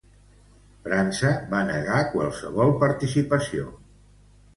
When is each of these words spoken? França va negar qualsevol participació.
França 0.85 1.33
va 1.51 1.59
negar 1.67 1.99
qualsevol 2.13 2.73
participació. 2.85 3.69